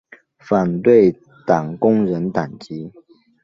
[0.39, 1.15] 反对
[1.45, 2.91] 党工人党籍。